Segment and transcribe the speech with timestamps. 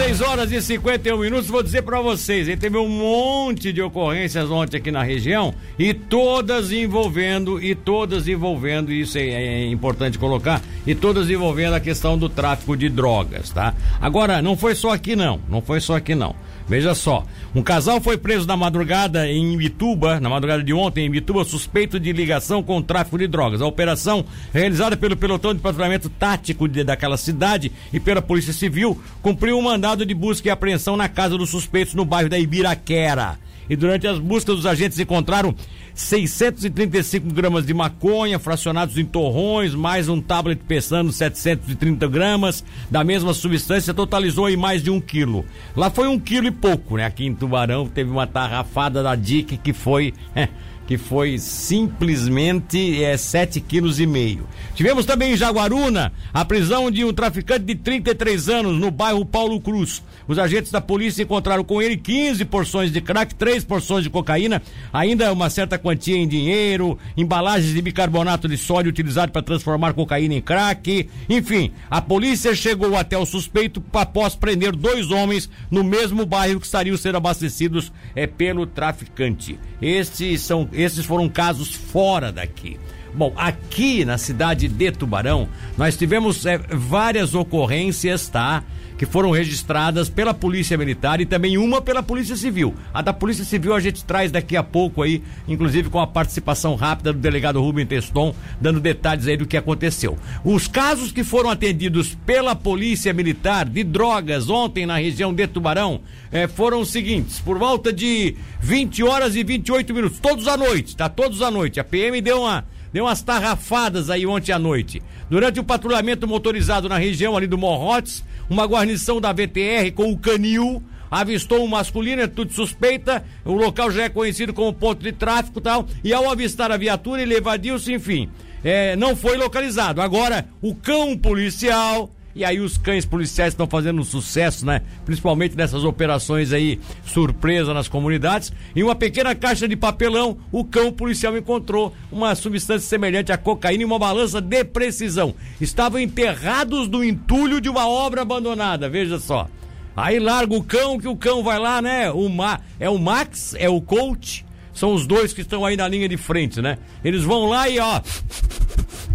[0.00, 4.50] 6 horas e 51 minutos, vou dizer para vocês, ele teve um monte de ocorrências
[4.50, 10.62] ontem aqui na região e todas envolvendo, e todas envolvendo, isso é, é, importante colocar,
[10.86, 13.74] e todas envolvendo a questão do tráfico de drogas, tá?
[14.00, 16.34] Agora, não foi só aqui não, não foi só aqui não.
[16.70, 21.06] Veja só, um casal foi preso na madrugada em Ibituba, na madrugada de ontem em
[21.06, 23.60] Ibituba, suspeito de ligação com o tráfico de drogas.
[23.60, 28.96] A operação, realizada pelo pelotão de patrulhamento tático de, daquela cidade e pela Polícia Civil,
[29.20, 33.36] cumpriu um mandado de busca e apreensão na casa dos suspeitos no bairro da Ibiraquera.
[33.68, 35.52] E durante as buscas, os agentes encontraram
[36.00, 43.34] 635 gramas de maconha fracionados em torrões, mais um tablet pesando 730 gramas da mesma
[43.34, 45.44] substância, totalizou aí mais de um quilo.
[45.76, 47.04] Lá foi um quilo e pouco, né?
[47.04, 50.14] Aqui em Tubarão teve uma tarrafada da DIC que foi.
[50.90, 54.42] que foi simplesmente é, 7,5 kg.
[54.74, 59.60] Tivemos também em Jaguaruna a prisão de um traficante de 33 anos no bairro Paulo
[59.60, 60.02] Cruz.
[60.26, 64.60] Os agentes da polícia encontraram com ele 15 porções de crack, 3 porções de cocaína,
[64.92, 70.34] ainda uma certa quantia em dinheiro, embalagens de bicarbonato de sódio utilizado para transformar cocaína
[70.34, 71.08] em crack.
[71.28, 76.66] Enfim, a polícia chegou até o suspeito após prender dois homens no mesmo bairro que
[76.66, 79.56] estariam sendo abastecidos é, pelo traficante.
[79.80, 82.78] Estes, são, esses foram casos fora daqui.
[83.14, 88.62] Bom, aqui na cidade de Tubarão, nós tivemos é, várias ocorrências, tá?
[89.00, 92.74] que foram registradas pela Polícia Militar e também uma pela Polícia Civil.
[92.92, 96.74] A da Polícia Civil a gente traz daqui a pouco aí, inclusive com a participação
[96.74, 100.18] rápida do delegado Rubem Teston, dando detalhes aí do que aconteceu.
[100.44, 106.02] Os casos que foram atendidos pela Polícia Militar de drogas ontem na região de Tubarão
[106.30, 110.94] eh, foram os seguintes: por volta de 20 horas e 28 minutos, todos à noite,
[110.94, 111.08] tá?
[111.08, 111.80] Todos à noite.
[111.80, 115.02] A PM deu uma deu umas tarrafadas aí ontem à noite.
[115.28, 120.18] Durante o patrulhamento motorizado na região ali do Morrotes, uma guarnição da VTR com o
[120.18, 125.10] canil avistou um masculino, é tudo suspeita, o local já é conhecido como ponto de
[125.10, 128.30] tráfico e tal, e ao avistar a viatura ele evadiu-se, enfim,
[128.62, 130.00] é, não foi localizado.
[130.00, 134.82] Agora, o cão policial e aí os cães policiais estão fazendo um sucesso, né?
[135.04, 138.52] Principalmente nessas operações aí, surpresa nas comunidades.
[138.74, 143.82] Em uma pequena caixa de papelão, o cão policial encontrou uma substância semelhante à cocaína
[143.82, 145.34] e uma balança de precisão.
[145.60, 149.48] Estavam enterrados no entulho de uma obra abandonada, veja só.
[149.96, 152.10] Aí larga o cão, que o cão vai lá, né?
[152.10, 152.60] O Ma...
[152.78, 154.46] É o Max, é o coach.
[154.72, 156.78] São os dois que estão aí na linha de frente, né?
[157.04, 158.00] Eles vão lá e ó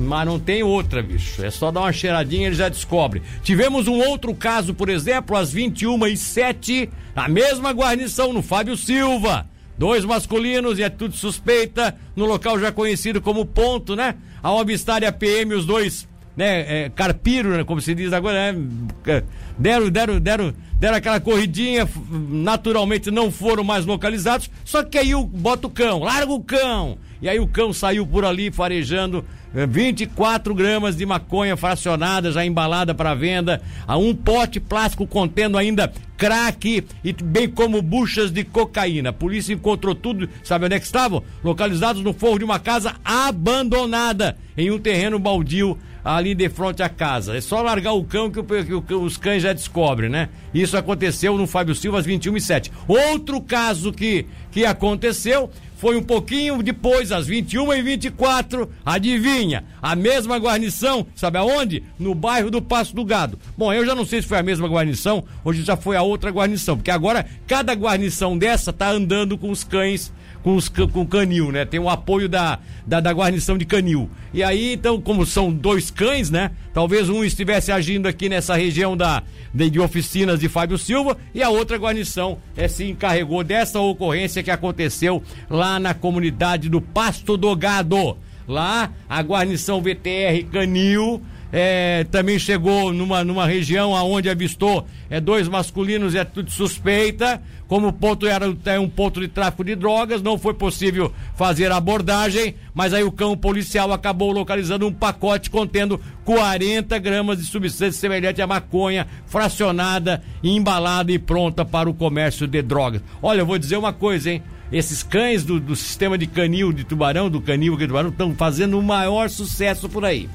[0.00, 1.44] mas não tem outra, bicho.
[1.44, 3.22] É só dar uma cheiradinha e ele já descobre.
[3.42, 8.76] Tivemos um outro caso, por exemplo, às 21 e 7 a mesma guarnição no Fábio
[8.76, 9.46] Silva.
[9.76, 14.14] Dois masculinos e tudo suspeita, no local já conhecido como ponto, né?
[14.42, 16.06] Ao avistar a PM, os dois,
[16.36, 19.22] né, é, carpiro, né, como se diz agora, né?
[19.58, 25.24] Deram, deram, deram, deram aquela corridinha, naturalmente não foram mais localizados, só que aí o,
[25.24, 26.98] bota o cão, larga o cão.
[27.22, 32.94] E aí o cão saiu por ali farejando 24 gramas de maconha fracionada já embalada
[32.94, 39.10] para venda, a um pote plástico contendo ainda crack e bem como buchas de cocaína.
[39.10, 41.22] A polícia encontrou tudo, sabe onde é que estavam?
[41.42, 46.88] Localizados no forro de uma casa abandonada em um terreno baldio ali de frente à
[46.88, 47.36] casa.
[47.36, 50.28] É só largar o cão que, o, que os cães já descobrem, né?
[50.52, 52.72] Isso aconteceu no Fábio Silva às 21 e 7.
[52.88, 55.50] Outro caso que, que aconteceu
[55.80, 59.64] foi um pouquinho depois, às 21 e 24 adivinha?
[59.80, 61.82] A mesma guarnição, sabe aonde?
[61.98, 63.38] No bairro do Passo do Gado.
[63.56, 66.30] Bom, eu já não sei se foi a mesma guarnição, hoje já foi a outra
[66.30, 71.52] guarnição, porque agora cada guarnição dessa tá andando com os cães com, os, com canil,
[71.52, 71.64] né?
[71.64, 74.08] Tem o apoio da, da, da, guarnição de canil.
[74.32, 76.52] E aí, então, como são dois cães, né?
[76.72, 81.42] Talvez um estivesse agindo aqui nessa região da, de, de oficinas de Fábio Silva e
[81.42, 87.36] a outra guarnição é, se encarregou dessa ocorrência que aconteceu lá na comunidade do Pasto
[87.36, 88.16] do Gado.
[88.48, 91.22] Lá, a guarnição VTR Canil
[91.52, 97.42] é, também chegou numa, numa região aonde avistou é, dois masculinos, é tudo suspeita.
[97.66, 101.70] Como o ponto era é um ponto de tráfico de drogas, não foi possível fazer
[101.70, 107.44] a abordagem, mas aí o cão policial acabou localizando um pacote contendo 40 gramas de
[107.44, 113.02] substância semelhante à maconha, fracionada, embalada e pronta para o comércio de drogas.
[113.22, 114.42] Olha, eu vou dizer uma coisa, hein?
[114.72, 118.78] Esses cães do, do sistema de canil de tubarão, do canil de tubarão, estão fazendo
[118.78, 120.28] o maior sucesso por aí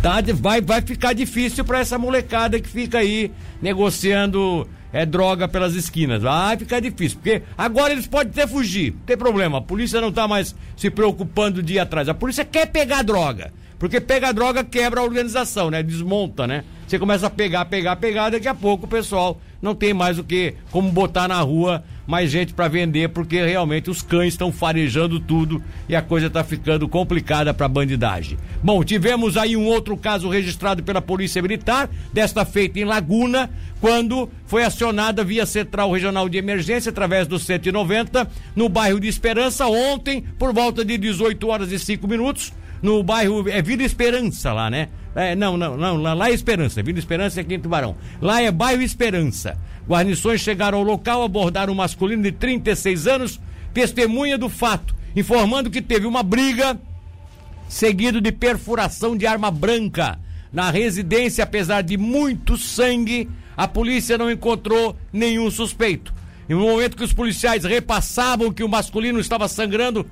[0.00, 5.74] tá, vai, vai ficar difícil para essa molecada que fica aí negociando é, droga pelas
[5.74, 6.22] esquinas.
[6.22, 9.58] Vai ficar difícil, porque agora eles podem até fugir, não tem problema.
[9.58, 12.08] A polícia não tá mais se preocupando de ir atrás.
[12.08, 15.82] A polícia quer pegar droga, porque pegar droga quebra a organização, né?
[15.82, 16.64] Desmonta, né?
[16.86, 20.24] Você começa a pegar, pegar, pegar, daqui a pouco o pessoal não tem mais o
[20.24, 25.20] que como botar na rua mais gente para vender, porque realmente os cães estão farejando
[25.20, 28.38] tudo e a coisa está ficando complicada para bandidagem.
[28.62, 34.30] Bom, tivemos aí um outro caso registrado pela Polícia Militar, desta feita em Laguna, quando
[34.46, 38.26] foi acionada via Central Regional de Emergência através do 190
[38.56, 43.48] no bairro de Esperança ontem por volta de 18 horas e 5 minutos no bairro
[43.48, 44.88] é Vila Esperança lá, né?
[45.14, 47.96] É, não, não, não, lá, é Esperança, Vila Esperança é aqui em Tubarão.
[48.20, 49.58] Lá é bairro Esperança.
[49.88, 53.40] Guarnições chegaram ao local, abordaram um masculino de 36 anos,
[53.72, 56.78] testemunha do fato, informando que teve uma briga
[57.68, 60.18] seguido de perfuração de arma branca.
[60.52, 66.14] Na residência, apesar de muito sangue, a polícia não encontrou nenhum suspeito.
[66.48, 70.06] E no momento que os policiais repassavam que o masculino estava sangrando,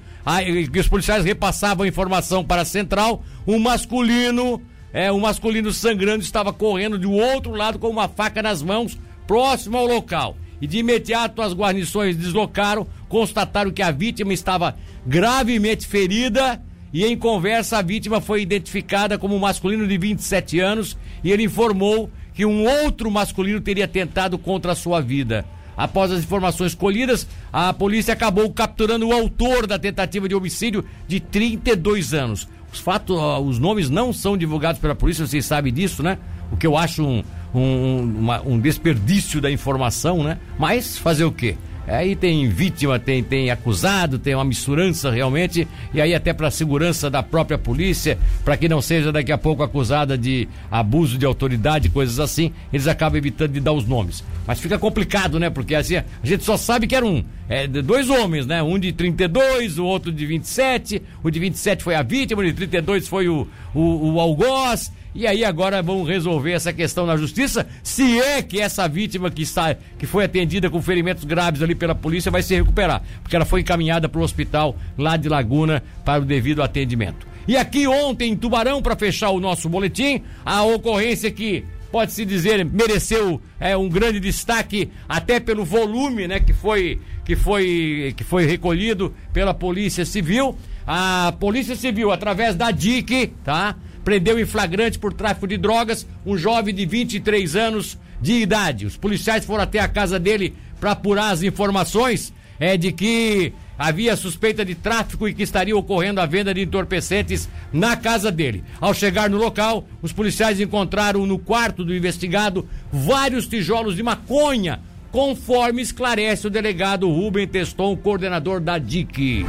[0.70, 4.60] que os policiais repassavam a informação para a central, o masculino,
[4.92, 9.78] é, o masculino sangrando estava correndo do outro lado com uma faca nas mãos, próximo
[9.78, 10.36] ao local.
[10.60, 16.62] E de imediato as guarnições deslocaram, constataram que a vítima estava gravemente ferida
[16.92, 21.44] e em conversa a vítima foi identificada como um masculino de 27 anos e ele
[21.44, 25.44] informou que um outro masculino teria tentado contra a sua vida.
[25.76, 31.20] Após as informações colhidas, a polícia acabou capturando o autor da tentativa de homicídio de
[31.20, 32.48] 32 anos.
[32.72, 36.18] Os fatos, os nomes não são divulgados pela polícia, vocês sabem disso, né?
[36.50, 37.22] O que eu acho um,
[37.54, 40.38] um, uma, um desperdício da informação, né?
[40.58, 41.56] Mas fazer o quê?
[41.86, 46.50] Aí tem vítima, tem, tem acusado, tem uma misturança realmente, e aí até para a
[46.50, 51.24] segurança da própria polícia, para que não seja daqui a pouco acusada de abuso de
[51.24, 54.24] autoridade, coisas assim, eles acabam evitando de dar os nomes.
[54.46, 55.48] Mas fica complicado, né?
[55.48, 58.62] Porque assim, a gente só sabe que eram é, dois homens, né?
[58.62, 62.52] Um de 32, o outro de 27, o de 27 foi a vítima, o de
[62.52, 67.66] 32 foi o, o, o algoz, e aí agora vão resolver essa questão na justiça,
[67.82, 71.94] se é que essa vítima que está que foi atendida com ferimentos graves ali pela
[71.94, 76.22] polícia vai se recuperar, porque ela foi encaminhada para o hospital lá de Laguna para
[76.22, 77.26] o devido atendimento.
[77.48, 82.64] E aqui ontem em Tubarão para fechar o nosso boletim, a ocorrência que pode-se dizer,
[82.64, 88.44] mereceu é, um grande destaque até pelo volume, né, que foi que foi que foi
[88.44, 90.56] recolhido pela Polícia Civil.
[90.86, 93.74] A Polícia Civil através da DIC, tá?
[94.06, 98.86] Prendeu em flagrante por tráfico de drogas um jovem de 23 anos de idade.
[98.86, 104.14] Os policiais foram até a casa dele para apurar as informações é de que havia
[104.14, 108.62] suspeita de tráfico e que estaria ocorrendo a venda de entorpecentes na casa dele.
[108.80, 114.78] Ao chegar no local, os policiais encontraram no quarto do investigado vários tijolos de maconha
[115.10, 119.44] conforme esclarece o delegado Rubem Teston, coordenador da DIC.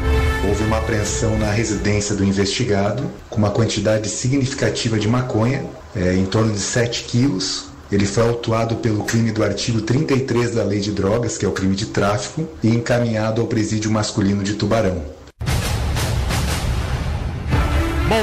[0.58, 5.64] Houve uma apreensão na residência do investigado com uma quantidade significativa de maconha,
[5.96, 7.66] é, em torno de 7 quilos.
[7.92, 11.52] Ele foi autuado pelo crime do artigo 33 da Lei de Drogas, que é o
[11.52, 15.04] crime de tráfico, e encaminhado ao presídio masculino de Tubarão.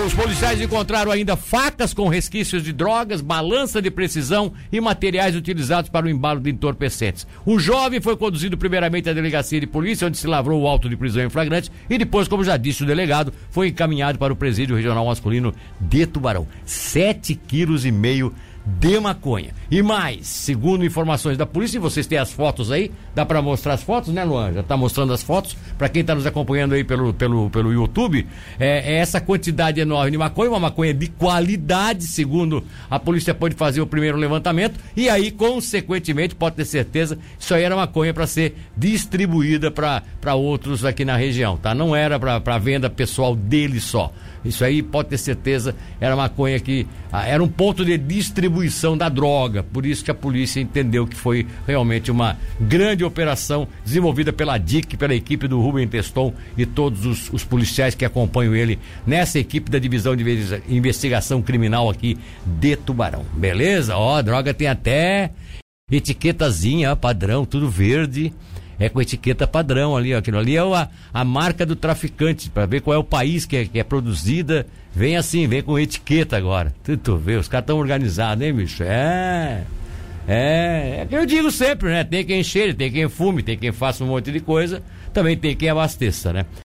[0.02, 5.88] Os policiais encontraram ainda facas com resquícios de drogas, balança de precisão e materiais utilizados
[5.88, 7.26] para o embalo de entorpecentes.
[7.46, 10.96] O jovem foi conduzido primeiramente à delegacia de polícia, onde se lavrou o auto de
[10.96, 14.74] prisão em flagrante, e depois, como já disse o delegado, foi encaminhado para o presídio
[14.76, 16.46] regional masculino de Tubarão.
[16.66, 18.34] Sete quilos e meio
[19.00, 19.50] maconha.
[19.70, 23.74] E mais, segundo informações da polícia, e vocês têm as fotos aí, dá para mostrar
[23.74, 24.52] as fotos, né, Luan?
[24.52, 28.26] Já tá mostrando as fotos para quem tá nos acompanhando aí pelo, pelo, pelo YouTube.
[28.58, 33.54] É, é, essa quantidade enorme de maconha, uma maconha de qualidade, segundo a polícia pode
[33.54, 38.26] fazer o primeiro levantamento, e aí, consequentemente, pode ter certeza, isso aí era maconha para
[38.26, 41.74] ser distribuída para outros aqui na região, tá?
[41.74, 44.12] Não era para venda pessoal dele só.
[44.44, 47.96] Isso aí pode ter certeza, era maconha que ah, era um ponto de
[48.54, 49.62] distribuição da droga.
[49.62, 54.96] Por isso que a polícia entendeu que foi realmente uma grande operação desenvolvida pela DIC,
[54.96, 59.70] pela equipe do Rubem Teston e todos os, os policiais que acompanham ele nessa equipe
[59.70, 60.24] da divisão de
[60.68, 63.24] investigação criminal aqui de Tubarão.
[63.34, 63.96] Beleza?
[63.96, 65.30] Ó, a droga tem até
[65.90, 68.32] etiquetazinha, padrão, tudo verde
[68.78, 70.18] é com etiqueta padrão ali, ó.
[70.18, 73.56] Aquilo ali é a, a marca do traficante, para ver qual é o país que
[73.56, 74.66] é, que é produzida.
[74.94, 76.72] Vem assim, vem com etiqueta agora.
[76.84, 78.82] Tu, tu vê, os caras estão organizados, hein, bicho?
[78.82, 79.62] É.
[80.26, 82.02] É, é que eu digo sempre, né?
[82.02, 85.54] Tem quem cheire, tem quem fume, tem quem faça um monte de coisa, também tem
[85.54, 86.46] quem abasteça, né?